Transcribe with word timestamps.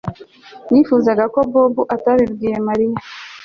Nifuzaga 0.69 1.23
ko 1.33 1.39
Bobo 1.51 1.81
atabibwiye 1.95 2.57
Mariya 2.67 2.97